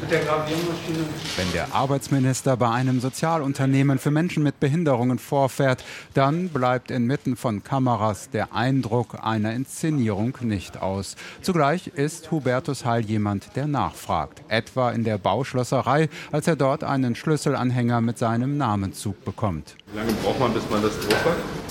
[0.00, 1.04] mit der Graviermaschine.
[1.36, 7.62] Wenn der Arbeitsminister bei einem Sozialunternehmen für Menschen mit Behinderungen vorfährt, dann bleibt inmitten von
[7.62, 11.16] Kameras der Eindruck einer Inszenierung nicht aus.
[11.42, 14.42] Zugleich ist Hubertus Heil jemand, der nachfragt.
[14.48, 19.76] Etwa in der Bauschlosserei, als er dort einen Schlüsselanhänger mit seinem Namenzug bekommt.
[19.92, 21.67] Wie lange braucht man, bis man das drauf hat?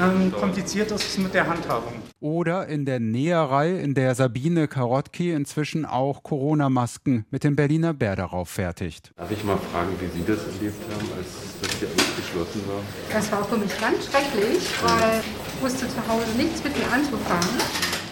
[0.00, 1.94] Ähm, kompliziert ist es mit der Handhabung.
[2.20, 8.16] Oder in der Näherei, in der Sabine Karotki inzwischen auch Corona-Masken mit dem Berliner Bär
[8.16, 9.12] darauf fertigt.
[9.16, 11.28] Darf ich mal fragen, wie Sie das erlebt haben, als
[11.62, 12.80] das hier alles geschlossen war?
[13.12, 17.60] Das war für mich ganz schrecklich, weil ich wusste zu Hause nichts mit mir anzufangen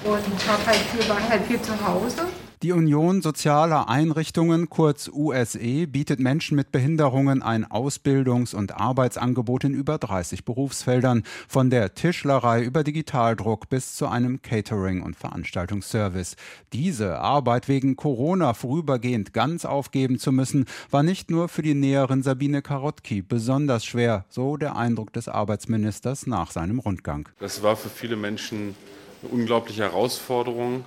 [0.04, 2.26] und war halt hier, war halt hier zu Hause.
[2.62, 9.74] Die Union Sozialer Einrichtungen, kurz USE, bietet Menschen mit Behinderungen ein Ausbildungs- und Arbeitsangebot in
[9.74, 16.36] über 30 Berufsfeldern, von der Tischlerei über Digitaldruck bis zu einem Catering- und Veranstaltungsservice.
[16.72, 22.22] Diese Arbeit wegen Corona vorübergehend ganz aufgeben zu müssen, war nicht nur für die Näherin
[22.22, 27.28] Sabine Karotki besonders schwer, so der Eindruck des Arbeitsministers nach seinem Rundgang.
[27.40, 28.76] Das war für viele Menschen
[29.20, 30.84] eine unglaubliche Herausforderung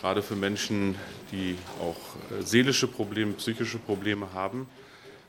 [0.00, 0.94] gerade für Menschen,
[1.32, 1.96] die auch
[2.38, 4.66] äh, seelische Probleme, psychische Probleme haben.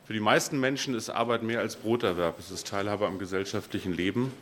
[0.06, 2.40] Für die meisten Menschen ist Arbeit mehr als Broterwerb.
[2.40, 4.34] Es ist Teilhabe am gesellschaftlichen Leben.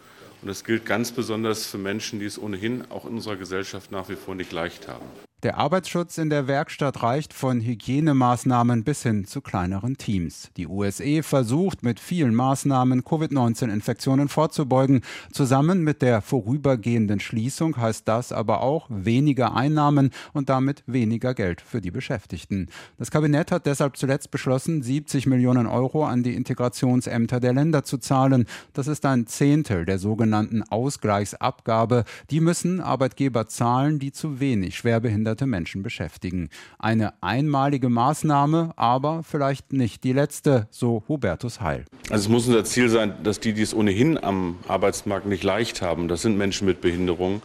[0.42, 4.08] Und das gilt ganz besonders für Menschen, die es ohnehin auch in unserer Gesellschaft nach
[4.10, 5.06] wie vor nicht leicht haben.
[5.42, 10.52] Der Arbeitsschutz in der Werkstatt reicht von Hygienemaßnahmen bis hin zu kleineren Teams.
[10.58, 15.00] Die USE versucht mit vielen Maßnahmen Covid-19-Infektionen vorzubeugen.
[15.32, 21.62] Zusammen mit der vorübergehenden Schließung heißt das aber auch weniger Einnahmen und damit weniger Geld
[21.62, 22.68] für die Beschäftigten.
[22.98, 27.98] Das Kabinett hat deshalb zuletzt beschlossen, 70 Millionen Euro an die Integrationsämter der Länder zu
[27.98, 28.46] zahlen.
[28.74, 32.04] Das ist ein Zehntel der sogenannten Ausgleichsabgabe.
[32.30, 36.50] Die müssen Arbeitgeber zahlen, die zu wenig schwerbehinderte behinderte Menschen beschäftigen.
[36.80, 41.86] Eine einmalige Maßnahme, aber vielleicht nicht die letzte, so Hubertus Heil.
[42.10, 45.82] Also es muss unser Ziel sein, dass die, die es ohnehin am Arbeitsmarkt nicht leicht
[45.82, 47.42] haben, das sind Menschen mit Behinderung,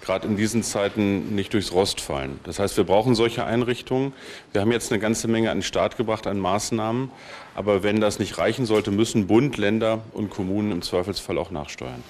[0.00, 2.38] gerade in diesen Zeiten nicht durchs Rost fallen.
[2.44, 4.12] Das heißt, wir brauchen solche Einrichtungen.
[4.52, 7.10] Wir haben jetzt eine ganze Menge an den Start gebracht an Maßnahmen.
[7.54, 12.02] Aber wenn das nicht reichen sollte, müssen Bund, Länder und Kommunen im Zweifelsfall auch nachsteuern.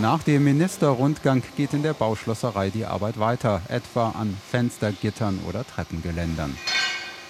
[0.00, 6.56] Nach dem Ministerrundgang geht in der Bauschlosserei die Arbeit weiter, etwa an Fenstergittern oder Treppengeländern.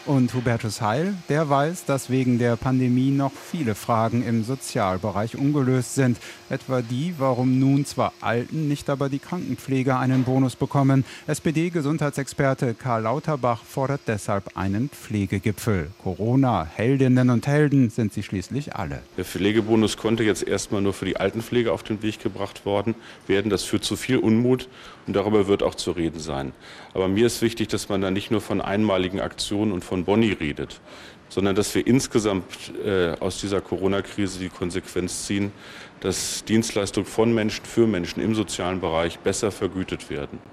[0.07, 5.95] Und Hubertus Heil, der weiß, dass wegen der Pandemie noch viele Fragen im Sozialbereich ungelöst
[5.95, 6.19] sind.
[6.49, 11.05] Etwa die, warum nun zwar Alten, nicht aber die Krankenpfleger einen Bonus bekommen.
[11.27, 15.91] SPD-Gesundheitsexperte Karl Lauterbach fordert deshalb einen Pflegegipfel.
[16.03, 19.03] Corona-Heldinnen und Helden sind sie schließlich alle.
[19.19, 22.95] Der Pflegebonus konnte jetzt erstmal nur für die Altenpflege auf den Weg gebracht worden
[23.27, 23.51] werden.
[23.51, 24.69] Das führt zu viel Unmut
[25.07, 26.53] und darüber wird auch zu reden sein.
[26.95, 30.33] Aber mir ist wichtig, dass man da nicht nur von einmaligen Aktionen und von Boni
[30.33, 30.81] redet,
[31.29, 32.45] sondern dass wir insgesamt
[32.85, 35.53] äh, aus dieser Corona-Krise die Konsequenz ziehen,
[35.99, 40.39] dass Dienstleistungen von Menschen für Menschen im sozialen Bereich besser vergütet werden.